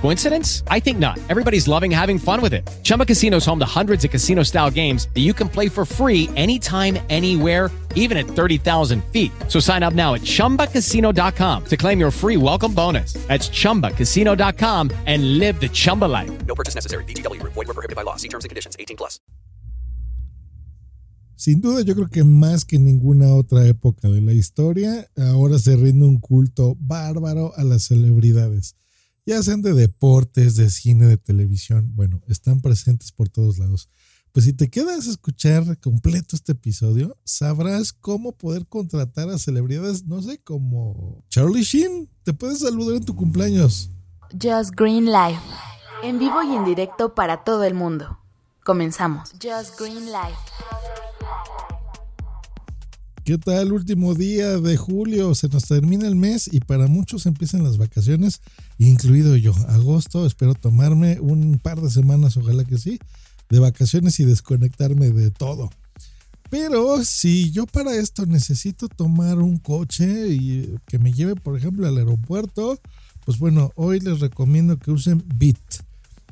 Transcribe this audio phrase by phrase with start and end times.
[0.00, 0.62] Coincidence?
[0.68, 1.18] I think not.
[1.28, 2.62] Everybody's loving having fun with it.
[2.84, 5.84] Chumba Casino is home to hundreds of casino style games that you can play for
[5.84, 9.32] free anytime, anywhere, even at 30,000 feet.
[9.48, 13.14] So sign up now at chumbacasino.com to claim your free welcome bonus.
[13.26, 16.30] That's chumbacasino.com and live the Chumba life.
[16.46, 17.04] No purchase necessary.
[17.04, 17.42] BGW.
[17.42, 18.16] Void were prohibited by law.
[18.16, 18.76] See terms and conditions.
[18.78, 19.18] 18 plus.
[21.36, 25.76] Sin duda, yo creo que más que ninguna otra época de la historia, ahora se
[25.76, 28.74] rinde un culto bárbaro a las celebridades.
[29.26, 33.88] Ya sean de deportes, de cine, de televisión, bueno, están presentes por todos lados.
[34.30, 40.04] Pues si te quedas a escuchar completo este episodio, sabrás cómo poder contratar a celebridades,
[40.04, 42.08] no sé, como Charlie Sheen.
[42.22, 43.90] Te puedes saludar en tu cumpleaños.
[44.30, 45.40] Just Green Life.
[46.04, 48.20] En vivo y en directo para todo el mundo.
[48.62, 49.32] Comenzamos.
[49.42, 50.38] Just Green Life.
[53.26, 53.72] ¿Qué tal?
[53.72, 58.40] Último día de julio, se nos termina el mes y para muchos empiezan las vacaciones,
[58.78, 59.52] incluido yo.
[59.66, 63.00] Agosto, espero tomarme un par de semanas, ojalá que sí,
[63.50, 65.70] de vacaciones y desconectarme de todo.
[66.50, 71.88] Pero si yo para esto necesito tomar un coche y que me lleve, por ejemplo,
[71.88, 72.78] al aeropuerto,
[73.24, 75.58] pues bueno, hoy les recomiendo que usen Bit.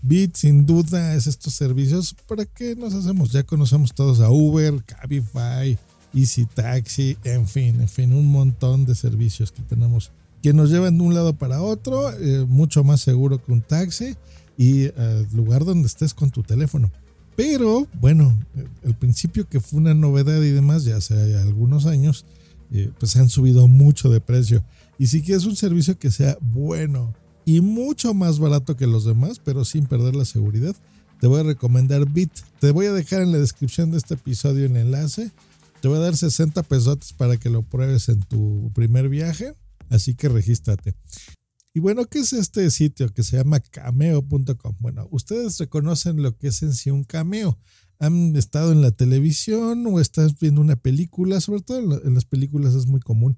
[0.00, 2.14] Bit sin duda es estos servicios.
[2.28, 3.32] ¿Para qué nos hacemos?
[3.32, 5.76] Ya conocemos todos a Uber, Cabify,
[6.14, 10.12] Easy Taxi, en fin, en fin, un montón de servicios que tenemos
[10.42, 14.14] que nos llevan de un lado para otro, eh, mucho más seguro que un taxi
[14.58, 16.92] y el lugar donde estés con tu teléfono.
[17.34, 18.38] Pero bueno,
[18.82, 22.26] el principio que fue una novedad y demás, ya hace algunos años,
[22.70, 24.62] eh, pues han subido mucho de precio.
[24.98, 27.14] Y si quieres un servicio que sea bueno
[27.46, 30.76] y mucho más barato que los demás, pero sin perder la seguridad,
[31.20, 32.32] te voy a recomendar Bit.
[32.60, 35.32] Te voy a dejar en la descripción de este episodio el enlace
[35.84, 39.54] te voy a dar 60 pesos para que lo pruebes en tu primer viaje,
[39.90, 40.94] así que regístrate.
[41.74, 44.76] Y bueno, ¿qué es este sitio que se llama cameo.com?
[44.80, 47.58] Bueno, ustedes reconocen lo que es en sí un cameo.
[47.98, 52.74] Han estado en la televisión o estás viendo una película, sobre todo en las películas
[52.74, 53.36] es muy común.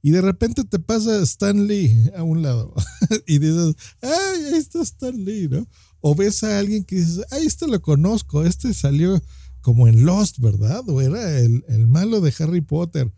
[0.00, 2.74] Y de repente te pasa Stan Lee a un lado
[3.26, 5.66] y dices, ay, ahí está Stan Lee, ¿no?
[6.00, 9.20] O ves a alguien que dices, ay, este lo conozco, este salió
[9.60, 10.82] como en Lost, ¿verdad?
[10.88, 13.12] O era el, malo de Harry Potter.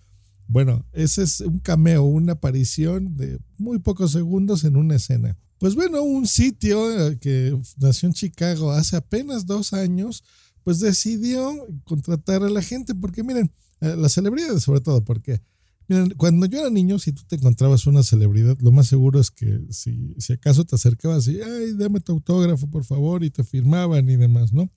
[0.47, 5.37] Bueno, ese es un cameo, una aparición de muy pocos segundos en una escena.
[5.59, 10.25] Pues bueno, un sitio eh, que nació en Chicago hace apenas dos años,
[10.65, 15.41] pues decidió contratar a la gente, porque miren, las celebridades sobre todo, porque
[15.89, 19.31] miren, cuando yo era niño, si tú te encontrabas una celebridad, lo más seguro es
[19.31, 23.45] que si, si acaso te acercabas y, ay, dame tu autógrafo, por favor, y te
[23.45, 24.71] firmaban y demás, ¿no?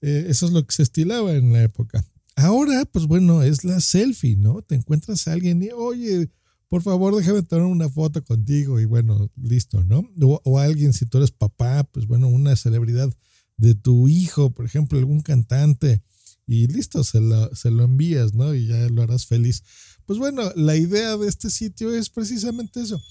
[0.00, 2.04] Eh, eso es lo que se estilaba en la época.
[2.36, 4.62] Ahora, pues bueno, es la selfie, ¿no?
[4.62, 6.30] Te encuentras a alguien y, oye,
[6.68, 10.08] por favor, déjame tomar una foto contigo y bueno, listo, ¿no?
[10.44, 13.12] O, alguien, si tú eres papá, pues bueno, una celebridad
[13.56, 16.02] de tu hijo, por ejemplo, algún cantante,
[16.46, 18.54] y listo, se lo, se lo envías, ¿no?
[18.54, 19.64] Y ya lo harás feliz.
[20.06, 23.02] Pues bueno, la idea de este sitio es precisamente eso,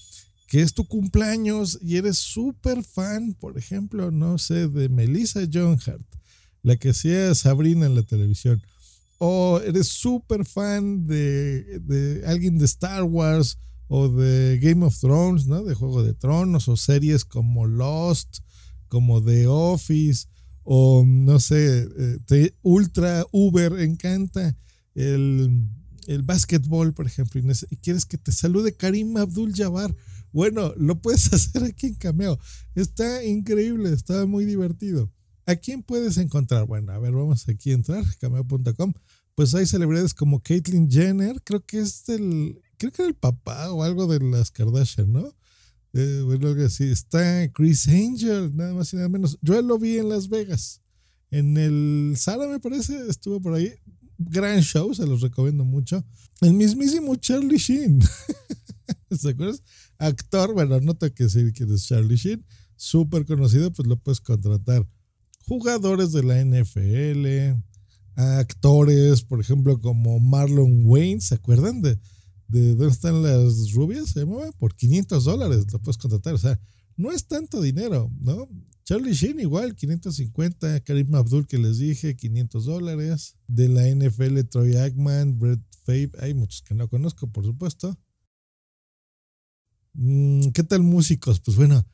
[0.48, 5.78] que es tu cumpleaños y eres súper fan, por ejemplo, no sé, de Melissa John
[5.84, 6.06] Hart
[6.62, 8.62] la que hacía Sabrina en la televisión,
[9.18, 13.58] o eres súper fan de, alguien de Star Wars
[13.88, 15.64] o de Game of Thrones, ¿no?
[15.64, 18.38] De Juego de Tronos, o series como Lost,
[18.88, 20.26] como The Office,
[20.62, 24.56] o no sé, eh, te, Ultra Uber encanta
[24.94, 25.68] el,
[26.06, 27.40] el básquetbol, por ejemplo,
[27.70, 29.94] y quieres que te salude Karim Abdul Jabbar.
[30.32, 32.38] Bueno, lo puedes hacer aquí en Cameo.
[32.74, 35.10] Está increíble, está muy divertido.
[35.48, 36.66] ¿A quién puedes encontrar?
[36.66, 38.92] Bueno, a ver, vamos aquí a entrar, cameo.com.
[39.34, 43.72] Pues hay celebridades como Caitlyn Jenner, creo que es del, creo que era el papá
[43.72, 45.34] o algo de las Kardashian, ¿no?
[45.94, 46.84] Eh, bueno, algo así.
[46.84, 49.38] Está Chris Angel, nada más y nada menos.
[49.40, 50.82] Yo lo vi en Las Vegas.
[51.30, 53.72] En el Sara, me parece, estuvo por ahí.
[54.18, 56.04] Gran show, se los recomiendo mucho.
[56.42, 58.02] El mismísimo Charlie Sheen.
[59.18, 59.62] ¿Se acuerdas?
[59.96, 62.44] Actor, bueno, no tengo que decir quién es Charlie Sheen.
[62.76, 64.86] Súper conocido, pues lo puedes contratar
[65.48, 67.58] jugadores de la NFL,
[68.14, 71.98] actores, por ejemplo, como Marlon Wayne, ¿se acuerdan de,
[72.48, 74.10] de dónde están las rubias?
[74.10, 76.60] Se mueve por 500 dólares, lo puedes contratar, o sea,
[76.96, 78.48] no es tanto dinero, ¿no?
[78.84, 84.76] Charlie Sheen igual, 550, Karim Abdul que les dije, 500 dólares, de la NFL, Troy
[84.76, 87.98] Aikman, Brett Favre, hay muchos que no conozco, por supuesto.
[89.92, 91.40] Mm, ¿Qué tal músicos?
[91.40, 91.86] Pues bueno,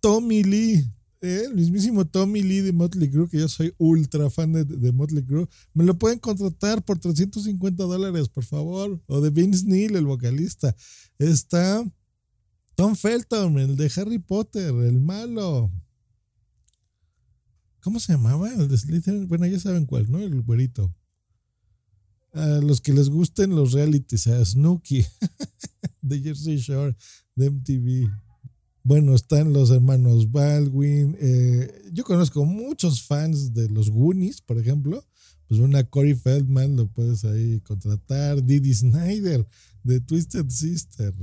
[0.00, 0.90] Tommy Lee,
[1.22, 4.92] eh, el mismísimo Tommy Lee de Motley Crue, que yo soy ultra fan de, de
[4.92, 9.00] Motley Crue, me lo pueden contratar por 350 dólares, por favor.
[9.06, 10.74] O de Vince Neil, el vocalista.
[11.18, 11.84] Está
[12.74, 15.70] Tom Felton, el de Harry Potter, el malo.
[17.82, 18.52] ¿Cómo se llamaba?
[18.52, 19.28] El de Slytherin.
[19.28, 20.18] Bueno, ya saben cuál, ¿no?
[20.18, 20.94] El güerito.
[22.32, 25.04] A los que les gusten los realities, a Snooki
[26.02, 26.96] de Jersey Shore,
[27.36, 28.10] de MTV.
[28.84, 31.16] Bueno, están los hermanos Baldwin.
[31.20, 35.04] eh, yo conozco muchos fans de los Goonies, por ejemplo.
[35.46, 38.42] Pues una Corey Feldman lo puedes ahí contratar.
[38.42, 39.46] Didi Snyder
[39.84, 41.14] de Twisted Sister.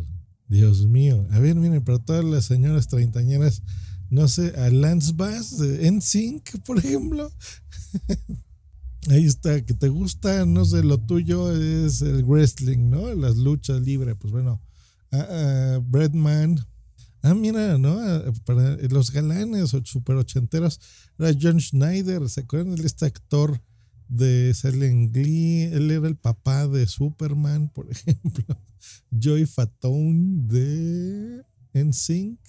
[0.47, 1.27] Dios mío.
[1.31, 3.61] A ver, miren, para todas las señoras treintañeras,
[4.09, 7.31] no sé, a Lance Bass de NSYNC, por ejemplo.
[9.09, 13.13] Ahí está, que te gusta, no sé, lo tuyo es el wrestling, ¿no?
[13.15, 14.61] Las luchas libres, pues bueno.
[15.11, 16.59] A, a Bretman.
[17.21, 17.99] Ah, mira, ¿no?
[17.99, 20.79] Ah, Para los galanes super ochenteros,
[21.17, 23.61] era John Schneider, ¿se acuerdan de este actor
[24.07, 25.63] de Silent Glee?
[25.63, 28.45] Él era el papá de Superman, por ejemplo.
[29.11, 31.43] Joy Fatone de
[31.73, 32.39] NSYNC.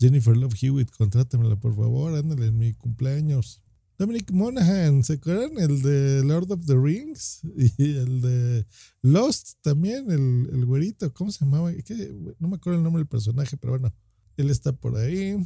[0.00, 3.62] Jennifer Love Hewitt, contrátemela por favor, ándale en mi cumpleaños.
[3.98, 5.52] Dominic Monaghan, ¿se acuerdan?
[5.58, 7.40] El de Lord of the Rings
[7.78, 8.66] y el de
[9.02, 11.72] Lost también, el, el güerito, ¿cómo se llamaba?
[12.38, 13.94] No me acuerdo el nombre del personaje, pero bueno,
[14.36, 15.36] él está por ahí.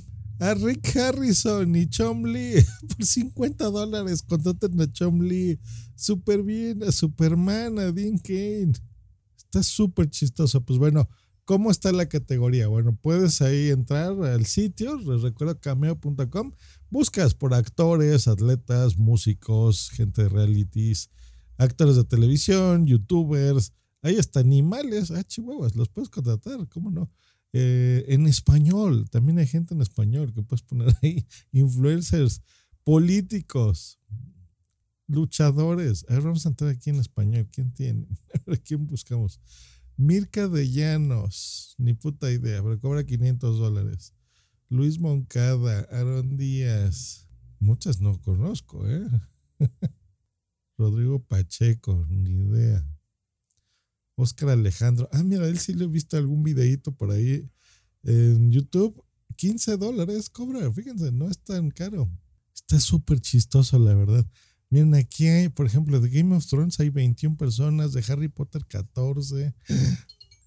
[0.40, 2.64] A Rick Harrison y Chomley
[2.96, 5.60] por 50 dólares, contraten a Chomley.
[5.94, 8.72] Súper bien, a Superman, a Dean Kane.
[9.36, 10.64] Está súper chistoso.
[10.64, 11.08] Pues bueno,
[11.50, 12.68] ¿cómo está la categoría?
[12.68, 16.52] Bueno, puedes ahí entrar al sitio, recuerdo cameo.com,
[16.90, 21.10] buscas por actores, atletas, músicos, gente de realities,
[21.58, 27.10] actores de televisión, youtubers, ahí hasta animales, ah, chihuahuas, los puedes contratar, ¿cómo no?
[27.52, 32.42] Eh, en español, también hay gente en español que puedes poner ahí, influencers,
[32.84, 33.98] políticos,
[35.08, 36.06] luchadores.
[36.08, 37.48] A ver, vamos a entrar aquí en español.
[37.50, 38.06] ¿Quién tiene?
[38.46, 39.40] A ¿quién buscamos?
[40.00, 44.14] Mirka de Llanos, ni puta idea, pero cobra 500 dólares.
[44.70, 49.06] Luis Moncada, Aaron Díaz, muchas no conozco, ¿eh?
[50.78, 52.82] Rodrigo Pacheco, ni idea.
[54.16, 57.46] Oscar Alejandro, ah, mira, él sí le he visto algún videíto por ahí
[58.02, 59.04] en YouTube.
[59.36, 62.10] 15 dólares cobra, fíjense, no es tan caro.
[62.54, 64.26] Está súper chistoso, la verdad.
[64.70, 68.64] Miren, aquí hay, por ejemplo, de Game of Thrones hay 21 personas, de Harry Potter
[68.66, 69.52] 14.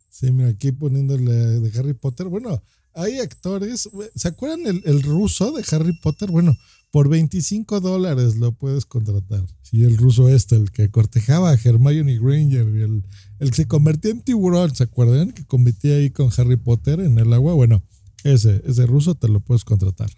[0.10, 2.28] Sí, mira, aquí poniéndole de Harry Potter.
[2.28, 2.62] Bueno,
[2.94, 3.90] hay actores.
[4.16, 6.30] ¿Se acuerdan el, el ruso de Harry Potter?
[6.32, 6.56] Bueno,
[6.92, 9.44] por 25 dólares lo puedes contratar.
[9.64, 13.04] Sí, el ruso este, el que cortejaba a Hermione Granger, el,
[13.40, 15.32] el que se convertía en tiburón, ¿se acuerdan?
[15.32, 17.56] Que competía ahí con Harry Potter en el agua.
[17.56, 17.82] Bueno,
[18.24, 20.12] ese, ese ruso te lo puedes contratar.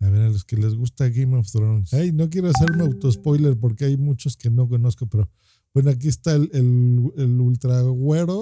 [0.00, 1.92] A ver, a los que les gusta Game of Thrones.
[1.92, 5.30] Ay, no quiero hacerme autospoiler porque hay muchos que no conozco, pero
[5.74, 7.58] bueno, aquí está el, el, el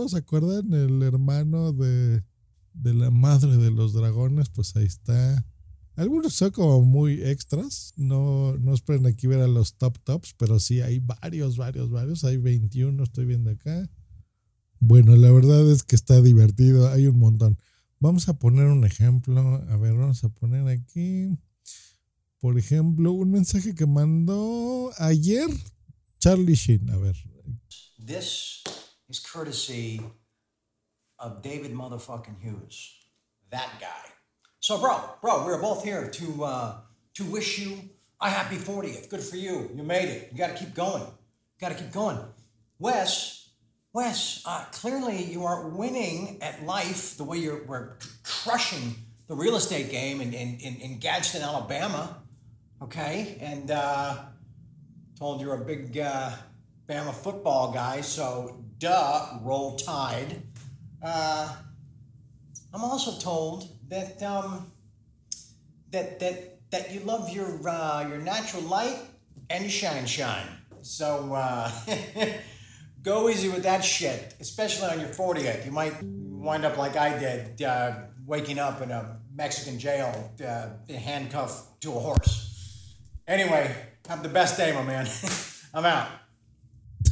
[0.08, 0.72] ¿se acuerdan?
[0.72, 2.22] El hermano de,
[2.74, 5.44] de la madre de los dragones, pues ahí está.
[5.96, 10.60] Algunos son como muy extras, no, no esperen aquí ver a los top tops, pero
[10.60, 12.22] sí hay varios, varios, varios.
[12.22, 13.90] Hay 21, estoy viendo acá.
[14.78, 17.58] Bueno, la verdad es que está divertido, hay un montón.
[17.98, 21.36] Vamos a poner un ejemplo, a ver, vamos a poner aquí,
[22.40, 25.48] por ejemplo, un mensaje que mandó ayer
[26.20, 27.14] Charlie Sheen, a ver.
[27.98, 28.64] This
[29.08, 30.00] is courtesy
[31.18, 32.94] of David motherfucking Hughes,
[33.50, 34.12] that guy.
[34.60, 36.74] So, bro, bro, we're both here to uh,
[37.14, 37.78] to wish you
[38.20, 39.08] a happy 40th.
[39.08, 39.70] Good for you.
[39.74, 40.30] You made it.
[40.32, 41.04] You got to keep going.
[41.60, 42.18] Got to keep going.
[42.78, 43.50] Wes,
[43.92, 48.94] Wes, uh, clearly you aren't winning at life the way you're we're crushing
[49.26, 52.22] the real estate game in in, in, in Gadsden, Alabama.
[52.80, 54.16] Okay, and uh,
[55.18, 56.30] told you're a big uh,
[56.88, 60.42] Bama football guy, so duh, roll tide.
[61.02, 61.52] Uh,
[62.72, 64.70] I'm also told that um,
[65.90, 68.98] that that that you love your uh, your natural light
[69.50, 70.46] and shine shine.
[70.82, 71.70] So uh,
[73.02, 75.66] go easy with that shit, especially on your 40th.
[75.66, 77.94] You might wind up like I did, uh,
[78.24, 82.47] waking up in a Mexican jail, uh, handcuffed to a horse.
[83.28, 83.70] Anyway,
[84.08, 85.06] have the best day, my man.
[85.74, 86.08] I'm out.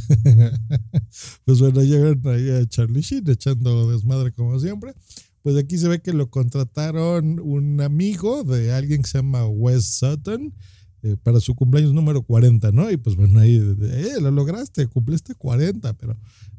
[1.45, 4.95] pues bueno, llegaron ahí a Charlie Sheen echando desmadre como siempre.
[5.43, 9.99] Pues aquí se ve que lo contrataron un amigo de alguien que se llama Wes
[9.99, 10.55] Sutton,
[11.03, 12.91] eh, para su cumpleaños número 40, ¿no?
[12.91, 16.17] Y pues bueno, ahí, eh, lo lograste, cumpliste 40, pero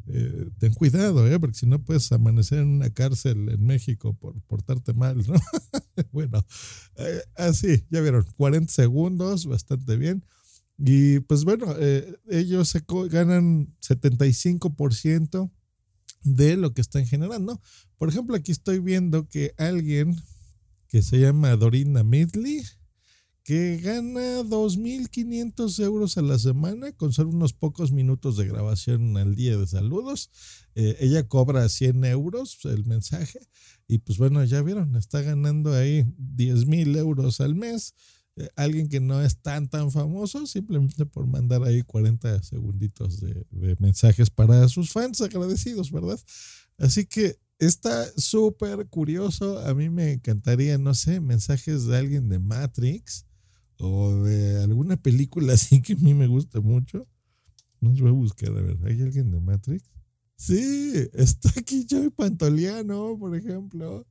[0.10, 1.40] eh, ten cuidado, ¿eh?
[1.40, 5.36] Porque si no puedes amanecer en una cárcel en México por portarte mal, ¿no?
[6.12, 6.46] bueno,
[6.96, 10.24] eh, así, ya vieron, 40 segundos, bastante bien.
[10.78, 15.52] Y pues bueno, eh, ellos se ganan 75%
[16.24, 17.60] de lo que están generando.
[17.98, 20.16] Por ejemplo, aquí estoy viendo que alguien
[20.90, 22.64] que se llama Dorina Midley,
[23.48, 29.36] que gana 2.500 euros a la semana con solo unos pocos minutos de grabación al
[29.36, 30.30] día de saludos.
[30.76, 33.40] Eh, ella cobra 100 euros el mensaje
[33.88, 37.94] y pues bueno, ya vieron, está ganando ahí 10.000 euros al mes.
[38.36, 43.46] Eh, alguien que no es tan tan famoso simplemente por mandar ahí 40 segunditos de,
[43.52, 46.20] de mensajes para sus fans agradecidos, ¿verdad?
[46.78, 49.60] Así que está súper curioso.
[49.60, 53.26] A mí me encantaría, no sé, mensajes de alguien de Matrix
[53.80, 57.08] o de alguna película así que a mí me gusta mucho.
[57.80, 59.84] No voy a buscar, a ver, ¿hay alguien de Matrix?
[60.36, 64.06] Sí, está aquí Joey Pantoliano, por ejemplo.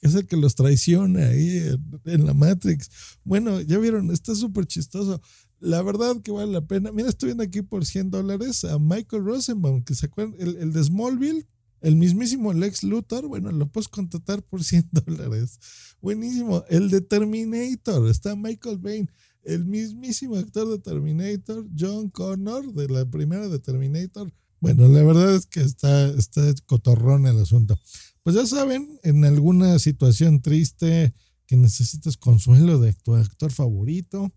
[0.00, 2.88] Es el que los traiciona ahí en, en la Matrix.
[3.24, 5.20] Bueno, ya vieron, está súper chistoso.
[5.60, 6.92] La verdad que vale la pena.
[6.92, 10.72] Mira, estoy viendo aquí por 100 dólares a Michael Rosenbaum, que se acuerdan, el, el
[10.72, 11.46] de Smallville,
[11.80, 15.58] el mismísimo Lex Luthor, bueno, lo puedes contratar por 100 dólares.
[16.00, 16.64] Buenísimo.
[16.68, 19.10] El de Terminator, está Michael Bain.
[19.42, 24.32] El mismísimo actor de Terminator, John Connor, de la primera de Terminator.
[24.60, 27.78] Bueno, la verdad es que está, está cotorrón el asunto.
[28.22, 31.14] Pues ya saben, en alguna situación triste
[31.46, 34.30] que necesitas consuelo de tu actor favorito,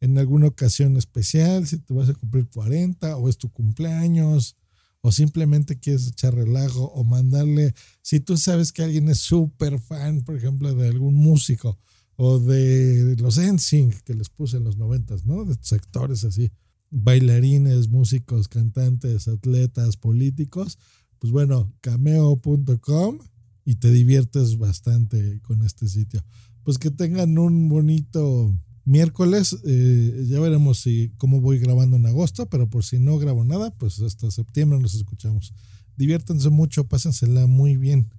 [0.00, 4.56] en alguna ocasión especial, si te vas a cumplir 40 o es tu cumpleaños,
[5.02, 10.22] o simplemente quieres echar relajo o mandarle, si tú sabes que alguien es súper fan,
[10.22, 11.78] por ejemplo, de algún músico
[12.16, 15.44] o de los NSYNC que les puse en los noventas, ¿no?
[15.44, 16.52] De sectores así,
[16.90, 20.78] bailarines, músicos, cantantes, atletas, políticos,
[21.18, 23.18] pues bueno, cameo.com
[23.64, 26.22] y te diviertes bastante con este sitio.
[26.62, 28.54] Pues que tengan un bonito
[28.90, 29.56] miércoles.
[29.64, 33.70] eh, ya veremos si cómo voy grabando en agosto, pero por si no grabo nada,
[33.70, 35.54] pues hasta septiembre nos escuchamos.
[35.96, 38.10] Diviértanse mucho, pásensela muy bien.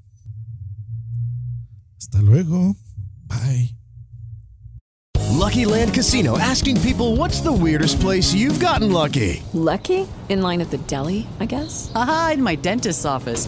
[1.97, 2.75] Hasta luego.
[3.27, 3.75] Bye.
[5.31, 9.41] Lucky Land Casino asking people what's the weirdest place you've gotten lucky?
[9.53, 10.07] Lucky?
[10.29, 11.91] In line at the deli, I guess?
[11.95, 13.47] Aha, in my dentist's office.